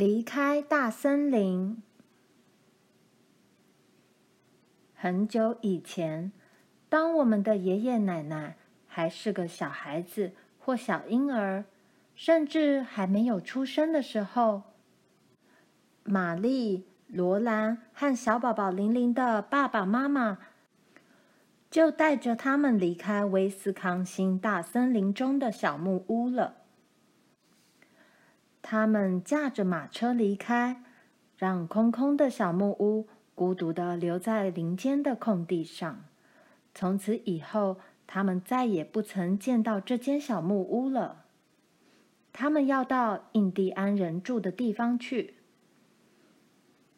[0.00, 1.82] 离开大森林。
[4.94, 6.32] 很久以前，
[6.88, 11.66] 当我们的爷爷奶奶还是个小孩子或小婴儿，
[12.14, 14.62] 甚至还没有出生的时候，
[16.04, 20.38] 玛丽、罗兰和小宝宝玲玲的爸爸妈妈
[21.70, 26.59] 就带着他们离开威斯康星大森林中的小木屋了。
[28.62, 30.82] 他们驾着马车离开，
[31.36, 36.04] 让空空的小木屋孤独地留在林间的空地上。
[36.74, 41.24] 从此以后，他们再也不曾见到这间小木屋了。
[42.32, 45.34] 他们要到印第安人住的地方去。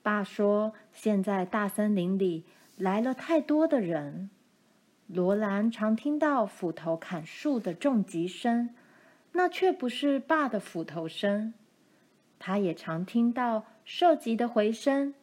[0.03, 2.45] 爸说：“现在大森林里
[2.77, 4.29] 来了太多的人。”
[5.07, 8.75] 罗兰常听到斧头砍树的重击声，
[9.33, 11.55] 那却不是爸的斧头声。
[12.45, 15.15] 他也常听到射击的回声，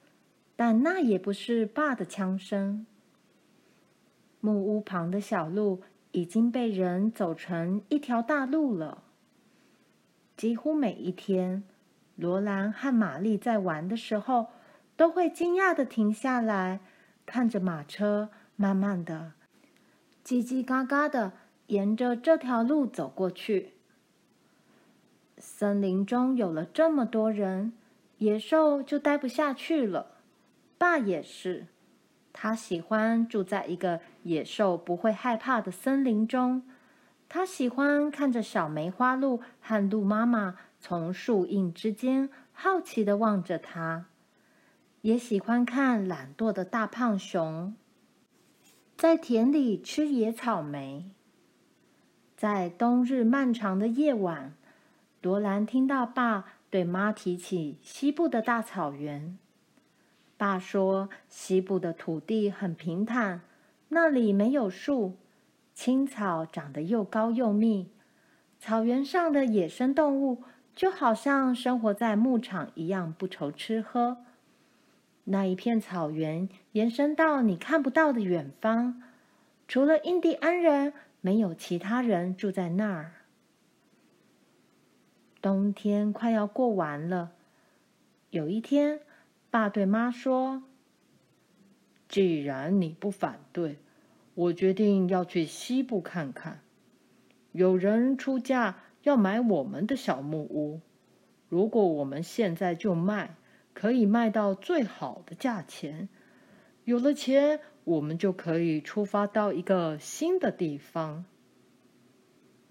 [0.56, 2.86] 但那也不是爸的枪声。
[4.39, 5.81] 木屋旁的小路
[6.12, 9.03] 已经被人走成一条大路了。
[10.38, 11.64] 几乎每一天，
[12.16, 14.47] 罗兰和玛丽在玩的时候，
[14.95, 16.80] 都会惊讶的停下来，
[17.25, 19.34] 看着马车慢慢的、
[20.23, 21.34] 叽叽嘎嘎的
[21.67, 23.73] 沿着这条路走过去。
[25.39, 27.71] 森林中有了这么多人，
[28.17, 30.17] 野兽就待不下去了。
[30.77, 31.67] 爸也是，
[32.33, 36.63] 他喜欢住在一个野兽不会害怕的森林中。
[37.29, 44.07] 他喜欢看着小梅花鹿和鹿妈妈从树荫之间好奇地望着他，
[45.01, 47.75] 也喜欢看懒惰的大胖熊
[48.97, 51.09] 在田里吃野草莓。
[52.35, 54.53] 在冬日漫长的夜晚。
[55.22, 59.38] 罗兰听到爸对妈提起西部的大草原。
[60.38, 63.41] 爸说：“西部的土地很平坦，
[63.90, 65.18] 那里没有树，
[65.74, 67.90] 青草长得又高又密。
[68.58, 70.44] 草原上的野生动物
[70.74, 74.19] 就好像生活在牧场一样，不愁吃喝。
[75.25, 79.03] 那一片草原延伸到你看不到的远方，
[79.68, 83.16] 除了印第安人，没有其他人住在那儿。”
[85.41, 87.31] 冬天快要过完了，
[88.29, 89.00] 有一天，
[89.50, 90.63] 爸对妈说
[92.09, 93.78] ：“既然你不反对，
[94.35, 96.59] 我决定要去西部看看。
[97.53, 100.81] 有人出价要买我们的小木屋，
[101.47, 103.38] 如果我们现在就卖，
[103.73, 106.09] 可以卖到最好的价钱。
[106.83, 111.23] 有了钱，我们就可以出发到一个新的地方。”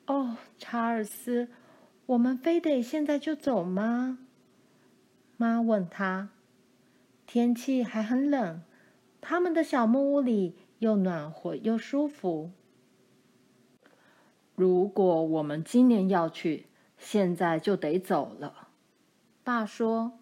[0.07, 1.49] 哦，查尔斯。
[2.09, 4.19] 我们非得现在就走吗？
[5.37, 6.31] 妈问他。
[7.27, 8.63] 天气还很冷，
[9.21, 12.51] 他们的小木屋里又暖和又舒服。
[14.55, 18.69] 如果我们今年要去，现在就得走了。
[19.45, 20.19] 爸说：“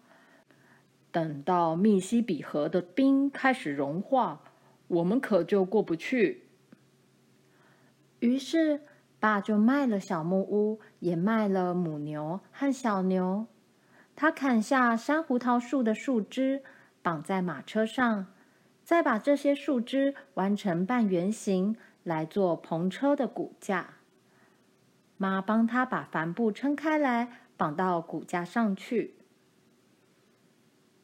[1.09, 4.43] 等到密西比河的冰开始融化，
[4.89, 6.49] 我们可就过不去。”
[8.19, 8.81] 于是。
[9.19, 13.47] 爸就卖了小木屋，也卖了母牛和小牛。
[14.15, 16.63] 他砍下山胡桃树的树枝，
[17.01, 18.27] 绑在马车上，
[18.83, 23.95] 再把这些树枝弯成半圆形，来做篷车的骨架。
[25.17, 29.15] 妈帮他把帆布撑开来，绑到骨架上去。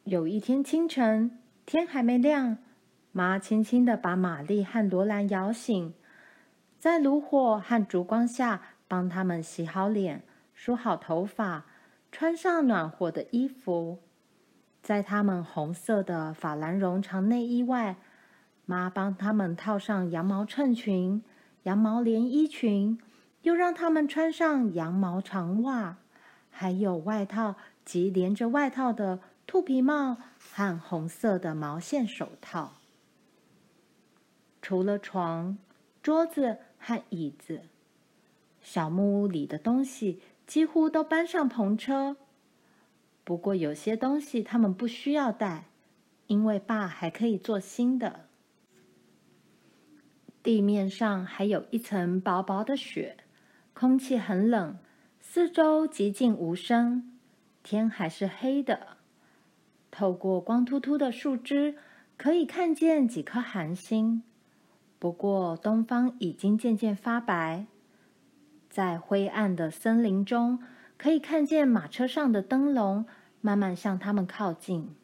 [0.04, 2.58] 有一天清晨，天还没亮，
[3.10, 5.94] 妈轻轻的把玛丽和罗兰摇醒。
[6.84, 10.22] 在炉火和烛光下，帮他们洗好脸、
[10.52, 11.64] 梳好头发，
[12.12, 14.02] 穿上暖和的衣服。
[14.82, 17.96] 在他们红色的法兰绒长内衣外，
[18.66, 21.22] 妈帮他们套上羊毛衬裙、
[21.62, 23.00] 羊毛连衣裙，
[23.40, 25.96] 又让他们穿上羊毛长袜，
[26.50, 32.74] 还有外套及连着外套的兔皮帽和红色的毛线手套。
[34.60, 35.56] 除了床、
[36.02, 36.58] 桌子。
[36.86, 37.62] 和椅子，
[38.60, 42.18] 小木屋里的东西几乎都搬上篷车。
[43.24, 45.64] 不过有些东西他们不需要带，
[46.26, 48.28] 因为爸还可以做新的。
[50.42, 53.16] 地面上还有一层薄薄的雪，
[53.72, 54.76] 空气很冷，
[55.22, 57.18] 四周寂静无声，
[57.62, 58.98] 天还是黑的。
[59.90, 61.78] 透过光秃秃的树枝，
[62.18, 64.22] 可以看见几颗寒星。
[65.04, 67.66] 不过，东方已经渐渐发白，
[68.70, 70.62] 在灰暗的森林中，
[70.96, 73.04] 可以看见马车上的灯笼
[73.42, 74.96] 慢慢向他们靠近。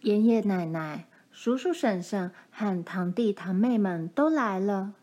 [0.00, 4.94] 爷爷奶奶、叔叔婶婶和堂弟堂妹们都来了。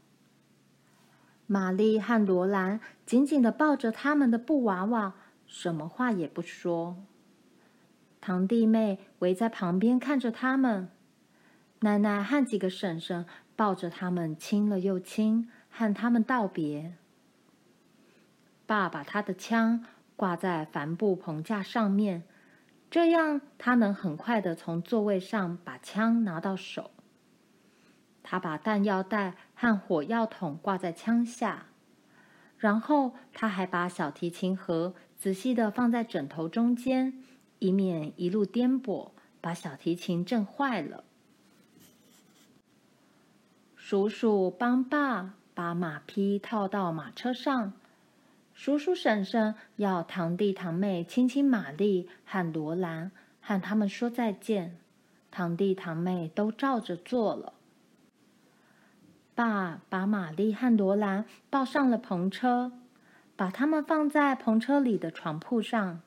[1.48, 5.14] 玛丽和罗兰紧紧地抱着他们的布娃娃，
[5.48, 6.98] 什么话也不说。
[8.20, 10.90] 堂弟妹围在旁边看着他们。
[11.84, 13.26] 奶奶和几个婶婶
[13.62, 16.96] 抱着他们亲了又亲，和他们道别。
[18.66, 19.86] 爸把他的枪
[20.16, 22.24] 挂在帆布棚架上面。
[22.90, 26.90] 这样，他能很快地从座位上把枪拿到手。
[28.24, 31.68] 他把弹药袋和火药桶挂在枪下，
[32.58, 37.22] 然后他还把小提琴盒仔细地放在枕头中间，
[37.60, 41.04] 以免一路颠簸把小提琴震坏了。
[43.92, 47.74] 叔叔帮爸把马匹套到马车上。
[48.54, 53.12] 叔叔婶婶要堂弟堂妹亲亲玛丽和罗兰，
[53.42, 54.78] 和他们说再见。
[55.30, 57.52] 堂弟堂妹都照着做了。
[59.36, 62.72] 爸把玛丽和罗兰抱上了篷车，
[63.36, 66.00] 把他们放在篷车里的床铺上。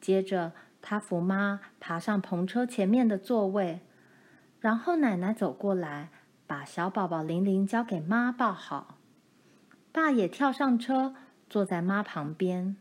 [0.00, 3.80] 接着，他扶妈爬上篷车前面的座位，
[4.58, 6.08] 然后奶奶走过来，
[6.46, 8.98] 把小宝宝玲玲交给妈抱好。
[9.92, 11.14] 爸也跳上车。
[11.46, 12.74] 坐在妈旁边，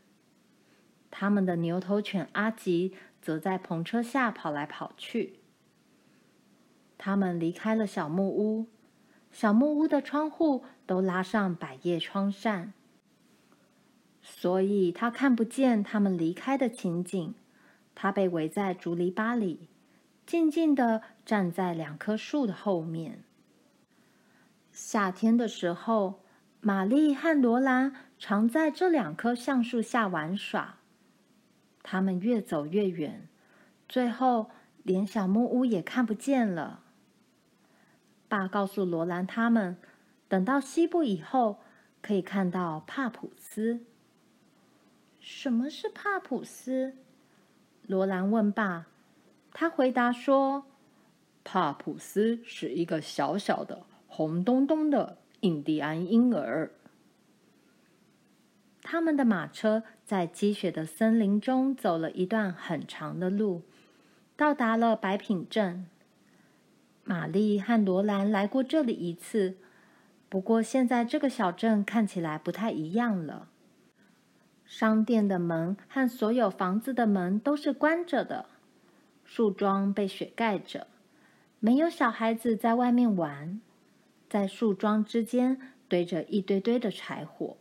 [1.11, 5.41] 他们的牛头犬阿吉则在篷车下跑来跑去。
[6.97, 8.67] 他们离开了小木屋，
[9.31, 12.73] 小木屋的窗户都拉上百叶窗扇，
[14.23, 17.35] 所以他看不见他们离开的情景。
[17.93, 19.67] 他被围在竹篱笆里，
[20.25, 23.23] 静静的站在两棵树的后面。
[24.73, 26.23] 夏天的时候，
[26.59, 27.95] 玛丽和罗兰。
[28.19, 30.77] 常在这两棵橡树下玩耍，
[31.81, 33.27] 他们越走越远，
[33.89, 34.49] 最后
[34.81, 36.83] 连小木屋也看不见了。
[38.29, 39.75] 爸告诉罗兰他们，
[40.29, 41.59] 等到西部以后，
[42.01, 43.81] 可以看到帕普斯。
[45.19, 46.95] 什么是帕普斯？
[47.85, 48.87] 罗兰问爸。
[49.51, 50.65] 他回答说
[51.43, 53.85] ：“帕普斯是一个小小的、
[54.15, 56.69] 红咚咚的印第安婴儿。”
[58.83, 63.63] 他们的马车在积雪的森林中走了一段很长的路，
[64.35, 65.87] 到达了白品镇。
[67.03, 69.57] 玛丽和罗兰来过这里一次，
[70.29, 73.47] 不过现在这个小镇看起来不太一样了。
[74.63, 78.45] 商店的门和所有房子的门都是关着的，
[79.25, 80.85] 树桩被雪盖着，
[81.59, 83.59] 没有小孩子在外面玩，
[84.33, 87.55] 在树桩之间堆着一堆堆的柴火。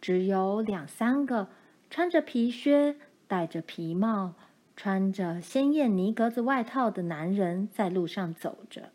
[0.00, 1.48] 只有两三个
[1.90, 2.96] 穿着皮靴、
[3.28, 4.36] 戴着皮帽、
[4.74, 8.88] 穿着鲜艳呢格子外套的男人在路上走着。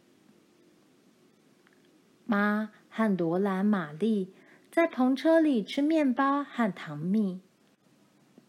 [2.26, 4.34] 妈和罗兰、玛丽
[4.72, 7.42] 在篷车里吃面包和糖蜜，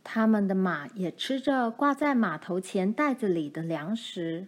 [0.02, 4.46] 他们的马也吃着挂在马头前袋子里的粮食。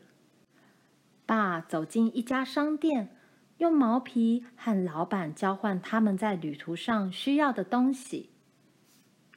[1.27, 3.19] 爸走进一家商店。
[3.63, 8.31] 用毛皮和老板交换他们在旅途上需要的东西。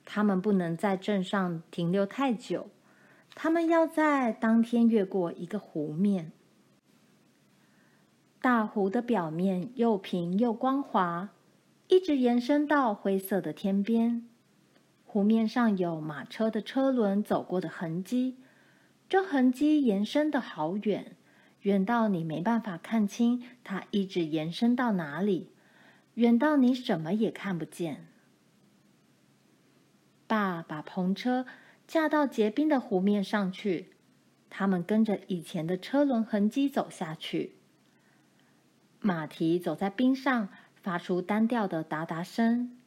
[0.03, 2.71] 他们不能在镇上停留太久，
[3.35, 6.31] 他们要在当天越过一个湖面。
[8.41, 11.29] 大湖的表面又平又光滑，
[11.87, 14.27] 一直延伸到灰色的天边。
[15.05, 18.39] 湖面上有马车的车轮走过的痕迹，
[19.07, 21.14] 这痕迹延伸的好远。
[21.65, 25.49] 远到你没办法看清它一直延伸到哪里，
[26.13, 28.05] 远到你什么也看不见。
[30.27, 31.47] 爸把篷车
[31.87, 33.93] 架到结冰的湖面上去，
[34.47, 37.55] 他们跟着以前的车轮痕迹走下去。
[38.99, 42.77] 马蹄走在冰上，发出单调的哒哒声，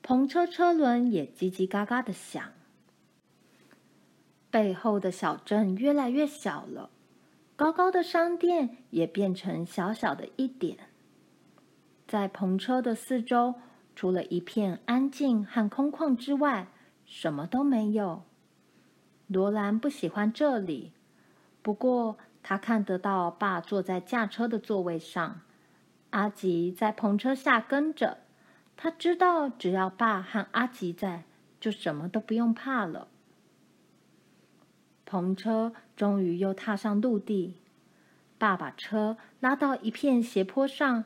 [0.00, 2.52] 篷车车轮也叽叽嘎嘎的响。
[4.48, 6.90] 背后的小镇越来越小了。
[7.54, 10.78] 高高的商店也变成小小的一点，
[12.08, 13.54] 在篷车的四周，
[13.94, 16.68] 除了一片安静和空旷之外，
[17.04, 18.22] 什么都没有。
[19.28, 20.92] 罗兰不喜欢这里，
[21.62, 25.42] 不过他看得到爸坐在驾车的座位上，
[26.10, 28.18] 阿吉在篷车下跟着。
[28.76, 31.24] 他知道，只要爸和阿吉在，
[31.60, 33.08] 就什么都不用怕了。
[35.06, 37.54] 篷车终于又踏上陆地，
[38.36, 41.04] 爸把车拉到一片斜坡上，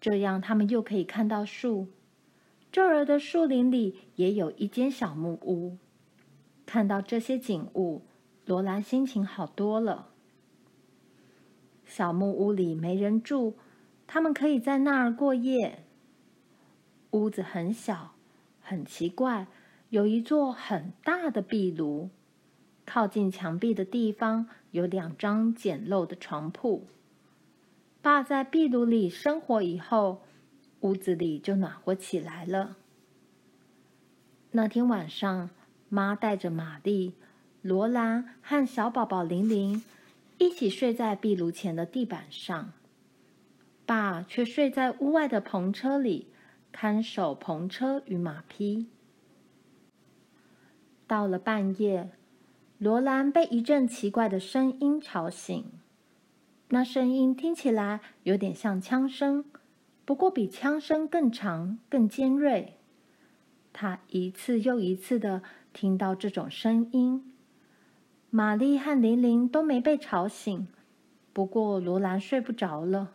[0.00, 1.88] 这样他们又可以看到树。
[2.70, 5.76] 这儿的树林里也有一间小木屋。
[6.64, 8.06] 看到这些景物，
[8.46, 10.08] 罗兰心情好多了。
[11.84, 13.58] 小木屋里没人住，
[14.06, 15.84] 他们可以在那儿过夜。
[17.10, 18.14] 屋子很小，
[18.62, 19.46] 很奇怪，
[19.90, 22.08] 有一座很大的壁炉，
[22.84, 26.86] 靠近墙壁的地方有两张简陋的床铺。
[28.00, 30.22] 爸在壁炉里生火以后，
[30.80, 32.76] 屋子里就暖和起来了。
[34.50, 35.50] 那天晚上，
[35.88, 37.14] 妈带着玛丽、
[37.62, 39.82] 罗兰和小宝宝玲玲
[40.38, 42.72] 一起睡在壁炉前的地板上，
[43.86, 46.26] 爸却睡在屋外的篷车里，
[46.72, 48.88] 看守篷车与马匹。
[51.06, 52.10] 到了半夜，
[52.82, 55.70] 罗兰被一阵奇怪的声音吵醒。
[56.70, 59.44] 那声音听起来有点像枪声，
[60.04, 62.78] 不过比枪声更长、更尖锐。
[63.72, 67.32] 他一次又一次的听到这种声音。
[68.30, 70.66] 玛丽和玲玲都没被吵醒，
[71.32, 73.12] 不过罗兰睡不着了。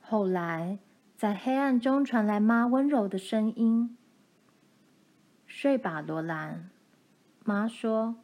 [0.00, 0.78] 后来，
[1.16, 3.96] 在黑暗中传来妈温柔的声音
[5.48, 6.70] ：“睡吧，罗兰。”
[7.44, 8.14] 妈说：“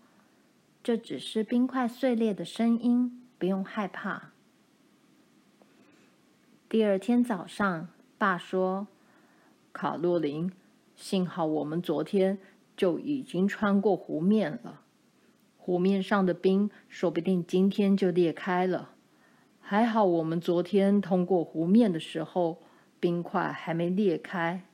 [0.84, 4.32] 这只是冰块碎裂的声音，不用害怕。”
[6.68, 7.88] 第二天早上，
[8.18, 8.86] 爸说
[9.72, 10.52] ：“卡洛琳，
[10.94, 12.38] 幸好我们昨天
[12.76, 14.82] 就已经穿过湖面了，
[15.56, 18.90] 湖面上的冰说不定今天就裂开了。
[19.60, 22.62] 还好我们昨天通过湖面的时候，
[23.00, 24.64] 冰块还没裂开。”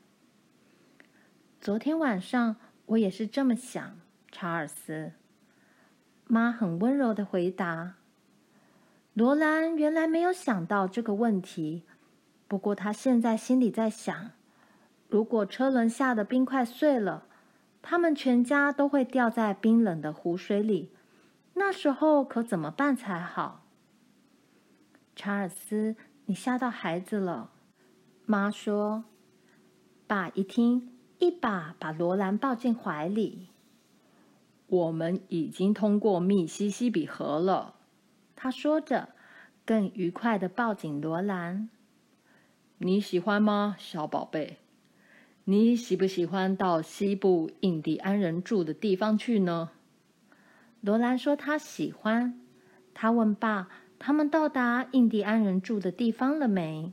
[1.60, 4.00] 昨天晚上我也是这么想，
[4.32, 5.12] 查尔斯。
[6.30, 7.94] 妈很温柔的回答。
[9.14, 11.82] 罗兰原来没有想到这个问题。
[12.46, 14.30] 不过，他现在心里在想：
[15.08, 17.24] 如果车轮下的冰块碎了，
[17.82, 20.92] 他们全家都会掉在冰冷的湖水里，
[21.54, 23.64] 那时候可怎么办才好？
[25.16, 25.96] 查尔斯，
[26.26, 27.50] 你吓到孩子了。
[28.24, 29.04] 妈说。
[30.06, 33.49] 爸一听，一把把罗兰抱进怀里。
[34.70, 37.74] 我们已经通过密西西比河了，
[38.36, 39.08] 他说着，
[39.66, 41.68] 更愉快地抱紧罗兰。
[42.78, 44.58] 你喜欢吗，小宝贝？
[45.44, 49.70] 你喜不喜欢到西部印第安人住的地方去呢？
[50.80, 52.40] 罗兰说他喜欢。
[52.94, 56.92] 他问爸：“他们到达印第安人住的地方了没？”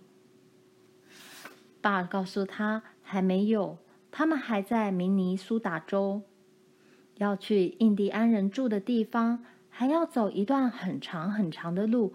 [1.79, 3.77] 爸告诉他：“还没有，
[4.09, 6.23] 他们还在明尼苏达州。
[7.17, 12.13] 要去印第安人住的地方，还要走一段很长很长的路，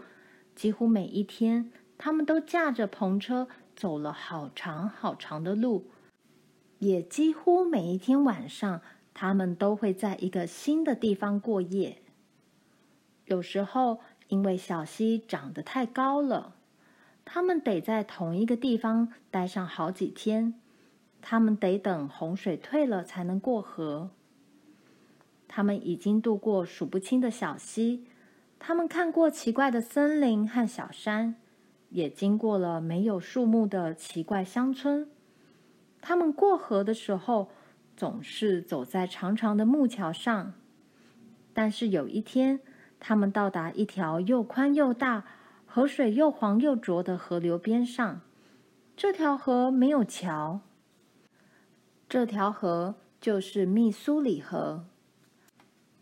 [0.54, 5.86] 几乎每一天，他们都驾着篷车。”走了好长好长的路，
[6.78, 8.82] 也几乎每一天晚上，
[9.14, 12.02] 他们都会在一个新的地方过夜。
[13.24, 16.54] 有时候，因为小溪涨得太高了，
[17.24, 20.60] 他们得在同一个地方待上好几天。
[21.22, 24.10] 他们得等洪水退了才能过河。
[25.54, 28.06] 他们已经渡过数不清的小溪，
[28.58, 31.34] 他们看过奇怪的森林和小山。
[31.90, 35.10] 也经过了没有树木的奇怪乡村。
[36.00, 37.50] 他们过河的时候，
[37.94, 40.54] 总是走在长长的木桥上。
[41.52, 42.60] 但是有一天，
[42.98, 45.24] 他们到达一条又宽又大、
[45.66, 48.22] 河水又黄又浊的河流边上。
[48.96, 50.60] 这条河没有桥。
[52.08, 54.86] 这条河就是密苏里河。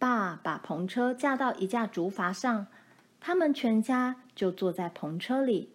[0.01, 2.67] 爸把篷车架到一架竹筏上，
[3.21, 5.75] 他们全家就坐在篷车里。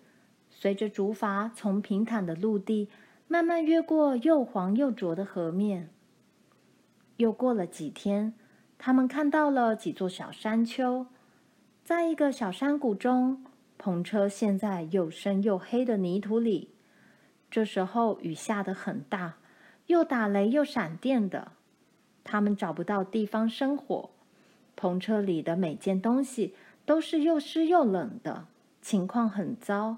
[0.50, 2.90] 随着竹筏从平坦的陆地
[3.28, 5.92] 慢慢越过又黄又浊的河面，
[7.18, 8.34] 又过了几天，
[8.80, 11.06] 他们看到了几座小山丘。
[11.84, 13.46] 在一个小山谷中，
[13.80, 16.72] 篷车陷在又深又黑的泥土里。
[17.52, 19.36] 这时候雨下得很大，
[19.86, 21.52] 又打雷又闪电的。
[22.24, 24.10] 他们找不到地方生火，
[24.78, 26.54] 篷车里的每件东西
[26.86, 28.48] 都是又湿又冷的，
[28.82, 29.98] 情况很糟。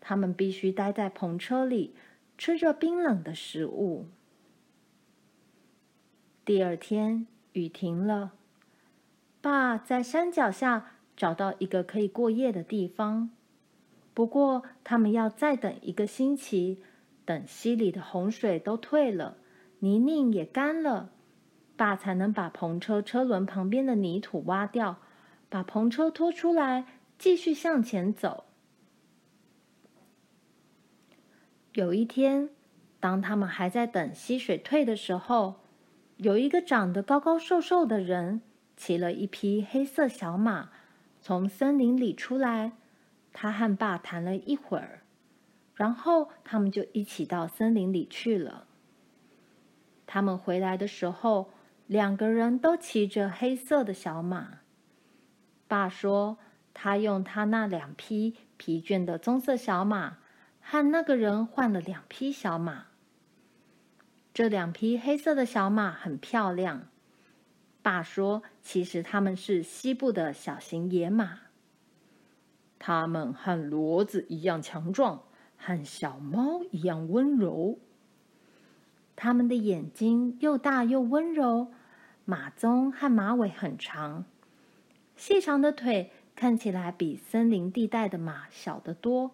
[0.00, 1.94] 他们必须待在篷车里，
[2.36, 4.06] 吃着冰冷的食物。
[6.44, 8.32] 第二天，雨停了，
[9.40, 13.30] 爸在山脚下找到一个可以过夜的地方。
[14.12, 16.82] 不过，他们要再等一个星期，
[17.24, 19.36] 等溪里的洪水都退了，
[19.78, 21.11] 泥泞也干了，
[21.82, 24.98] 爸才能把篷车车轮旁边的泥土挖掉，
[25.48, 26.86] 把篷车拖出来，
[27.18, 28.44] 继续向前走。
[31.72, 32.50] 有一天，
[33.00, 35.56] 当他们还在等溪水退的时候，
[36.18, 38.42] 有一个长得高高瘦瘦的人，
[38.76, 40.70] 骑了一匹黑色小马，
[41.20, 42.74] 从森林里出来。
[43.32, 45.02] 他和爸谈了一会儿，
[45.74, 48.68] 然后他们就一起到森林里去了。
[50.06, 51.50] 他们回来的时候，
[51.86, 54.60] 两个人都骑着黑色的小马。
[55.68, 56.38] 爸说，
[56.74, 60.18] 他用他那两匹疲倦的棕色小马，
[60.60, 62.86] 和那个人换了两匹小马。
[64.34, 66.88] 这两匹黑色的小马很漂亮。
[67.82, 71.40] 爸说，其实他们是西部的小型野马。
[72.78, 75.24] 它们和骡子一样强壮，
[75.56, 77.78] 和小猫一样温柔。
[79.14, 81.68] 它们的眼睛又大又温柔，
[82.24, 84.24] 马鬃和马尾很长，
[85.16, 89.32] 细长的腿看起来比森林地带的马小得多，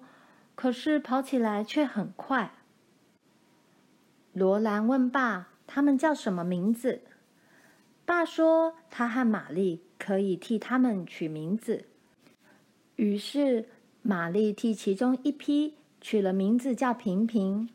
[0.54, 2.52] 可是跑起来却很快。
[4.32, 7.02] 罗兰问爸：“他们叫什么名字？”
[8.04, 11.84] 爸说：“他和玛丽可以替他们取名字。”
[12.96, 13.68] 于是，
[14.02, 17.68] 玛丽替其中一匹取了名字叫平平，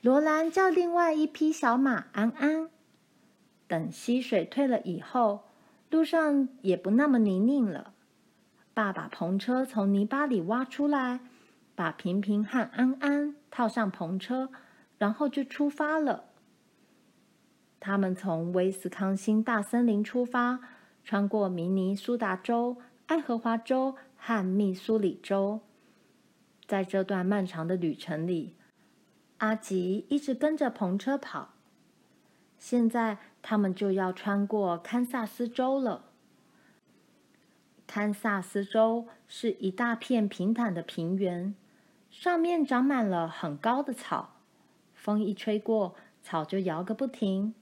[0.00, 2.70] 罗兰叫另外一匹小马安安。
[3.66, 5.44] 等溪水退了以后，
[5.90, 7.92] 路上也不那么泥泞了。
[8.74, 11.20] 爸把篷车从泥巴里挖出来，
[11.74, 14.50] 把平平和安安套上篷车，
[14.98, 16.24] 然后就出发了。
[17.80, 20.60] 他们从威斯康星大森林出发，
[21.04, 22.76] 穿过明尼苏达州、
[23.06, 23.96] 爱荷华州。
[24.20, 25.60] 和密苏里州，
[26.66, 28.56] 在这段漫长的旅程里，
[29.38, 31.50] 阿吉一直跟着篷车跑。
[32.58, 36.04] 现在他们就要穿过堪萨斯州了。
[37.86, 41.54] 堪萨斯州是一大片平坦的平原，
[42.10, 44.34] 上面长满了很高的草，
[44.92, 47.54] 风一吹过，草就摇个不停。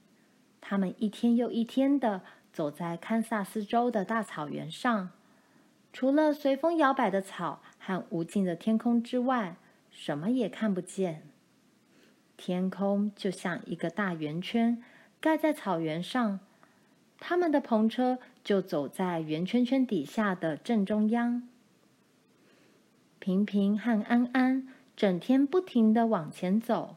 [0.59, 5.11] 他们一天又一天的走在堪萨斯州的大草原上。
[5.93, 9.55] 除了随风摇摆的草和无尽的天空之外，
[9.89, 11.27] 什么也看不见。
[12.37, 14.81] 天空就像一个大圆圈，
[15.19, 16.39] 盖在草原上。
[17.19, 21.49] 他们的篷车就走在圆圈圈底下的正中央。
[23.19, 26.95] 平平和安安整天不停地往前走，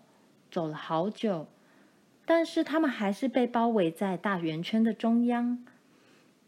[0.50, 1.48] 走了好久，
[2.26, 5.64] 但是他们还是被包围在大圆圈的中央。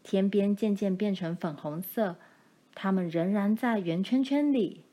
[0.03, 2.17] 天边渐渐变成粉红色。
[2.75, 4.83] 他们仍然在圆圈圈里，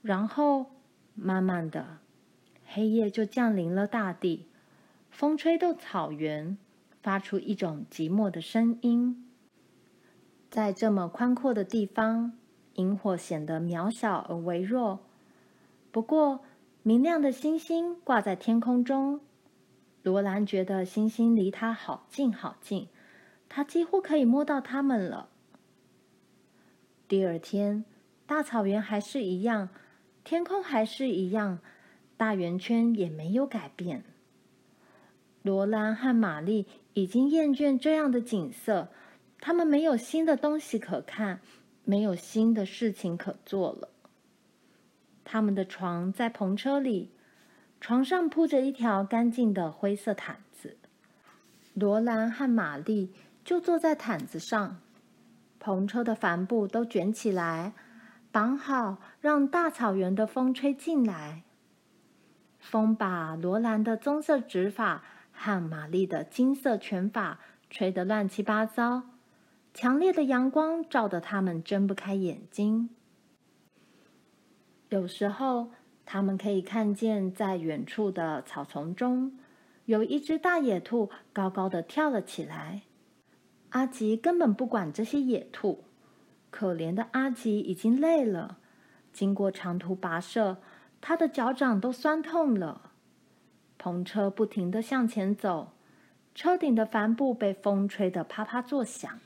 [0.00, 0.66] 然后
[1.14, 1.98] 慢慢的，
[2.74, 4.46] 黑夜就降临了大地。
[5.10, 6.56] 风吹动草原，
[7.02, 9.28] 发出一种寂寞的声音。
[10.50, 12.32] 在这么宽阔的地方，
[12.74, 15.00] 萤火显得渺小而微弱。
[15.90, 16.40] 不过，
[16.82, 19.20] 明亮的星星挂在天空中。
[20.02, 22.88] 罗兰觉得星星离他好近好近，
[23.48, 25.28] 他几乎可以摸到它们了。
[27.06, 27.84] 第二天，
[28.26, 29.68] 大草原还是一样，
[30.24, 31.58] 天空还是一样，
[32.22, 34.04] 大圆圈也没有改变。
[35.42, 38.92] 罗兰和玛丽已经厌倦这样的景色，
[39.40, 41.40] 他们没有新的东西可看，
[41.84, 43.88] 没有新的事情可做了。
[45.24, 47.10] 他们的床在篷车里，
[47.80, 50.76] 床上铺着一条干净的灰色毯子。
[51.74, 53.12] 罗兰和玛丽
[53.44, 54.80] 就坐在毯子上。
[55.60, 57.72] 篷车的帆布都卷起来，
[58.30, 61.42] 绑好，让大草原的风吹进来。
[62.62, 69.02] 风把罗兰的棕色直发和玛丽的金色卷发吹得乱七八糟。
[69.74, 72.90] 强烈的阳光照得他们睁不开眼睛。
[74.90, 75.70] 有时候，
[76.06, 79.38] 他们可以看见在远处的草丛中，
[79.86, 82.82] 有一只大野兔高高的跳了起来。
[83.70, 85.84] 阿吉根本不管这些野兔，
[86.50, 88.58] 可怜的阿吉已经累了，
[89.12, 90.58] 经过长途跋涉，
[91.02, 92.92] 他的脚掌都酸痛了。
[93.78, 95.72] 篷车不停地向前走，
[96.34, 99.18] 车顶的帆布被风吹得啪啪作响。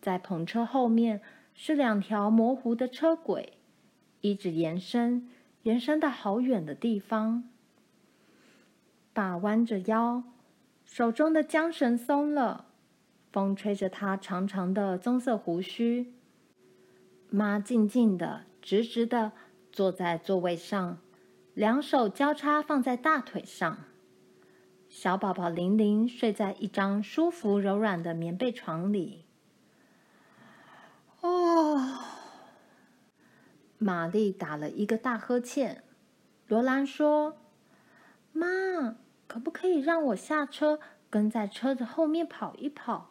[0.00, 1.20] 在篷车后面
[1.52, 3.54] 是两条模糊的车轨，
[4.20, 5.28] 一直延伸，
[5.64, 7.50] 延伸到好远的地方。
[9.12, 10.22] 爸弯着腰，
[10.84, 12.66] 手中的缰绳松了。
[13.32, 16.14] 风吹着他长长的棕色胡须。
[17.28, 19.32] 妈静静的、直直的
[19.78, 20.98] 坐在座位上，
[21.54, 23.78] 两手交叉放在大腿上。
[24.88, 29.24] 小宝宝玲玲睡在一张舒服柔软的棉被床里。
[31.20, 32.00] 哦，
[33.78, 35.84] 玛丽打了一个大呵欠。
[36.48, 37.36] 罗兰说
[38.34, 38.96] ：“妈，
[39.28, 43.10] 可不可以让我下车跟在车子后面跑一跑。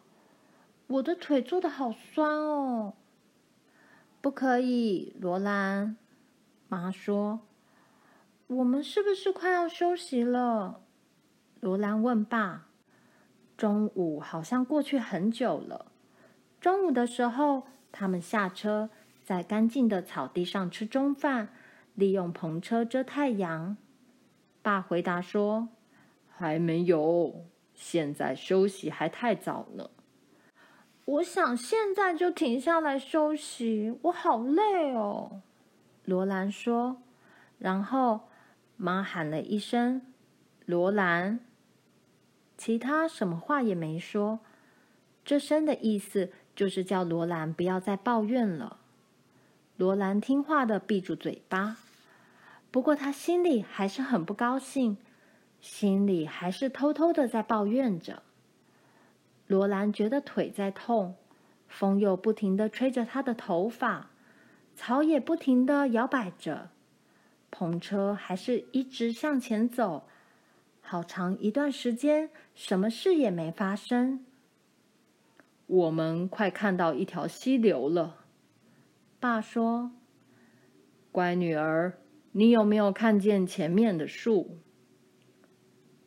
[0.88, 2.96] 我的腿坐得好酸哦。
[4.20, 5.96] 不可以，罗兰。
[6.70, 7.42] 妈说
[8.48, 10.82] ：“我们是不是快要休息了？”
[11.62, 12.68] 罗兰问爸。
[13.56, 15.92] 中午好像过去很久了。
[16.62, 18.90] 中午的时候，他们下车，
[19.24, 21.50] 在干净的草地上吃中饭，
[21.96, 23.78] 利用篷车遮太阳。
[24.62, 25.70] 爸回答说
[26.30, 29.90] ：“还没有，现在休息还太早呢。”
[31.06, 35.42] 我想现在就停下来休息，我好累哦。
[36.08, 37.02] 罗兰说，
[37.60, 38.30] 然后
[38.78, 40.02] 妈喊了一声
[40.66, 41.42] ：“罗兰。”
[42.58, 44.40] 其他什么话也没说。
[45.26, 48.78] 这声的意思就是叫罗兰不要再抱怨了。
[49.76, 51.76] 罗兰听话的闭住嘴巴，
[52.72, 54.96] 不过他心里还是很不高兴，
[55.60, 58.24] 心里还是偷偷的在抱怨着。
[59.46, 61.16] 罗兰觉得腿在痛，
[61.68, 64.10] 风又不停的吹着她的头发，
[64.78, 66.70] 草也不停地摇摆着，
[67.52, 70.08] 篷车还是一直向前走，
[70.80, 74.24] 好长一段时间，什么事也没发生。
[75.66, 78.26] 我们快看到一条溪流了，
[79.20, 79.92] 爸说
[81.12, 81.98] ：“乖女儿，
[82.34, 84.60] 你有没有看见前面的树？”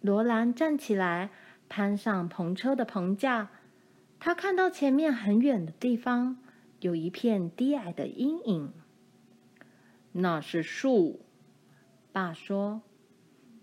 [0.00, 1.30] 罗兰站起来。
[1.72, 3.48] 攀上篷车的棚架，
[4.18, 6.38] 他看到前面很远的地方
[6.80, 8.72] 有一片低矮的阴影。
[10.12, 11.20] 那是树，
[12.10, 12.82] 爸说：“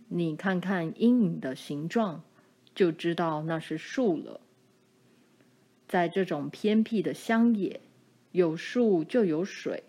[0.08, 2.24] 你看看阴影的形状，
[2.74, 4.40] 就知道那是树了。”
[5.88, 7.82] 在这种偏僻的乡野，
[8.32, 9.84] 有树就有水。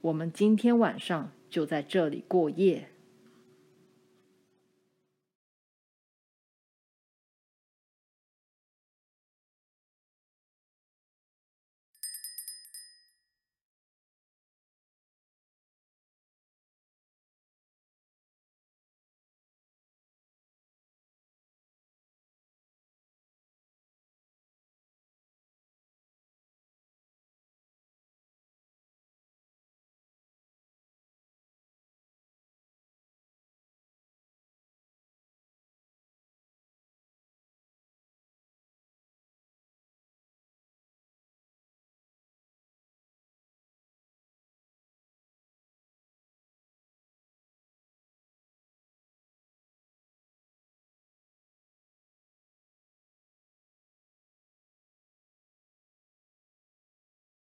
[0.00, 2.88] 我们今天晚上就在这里过夜。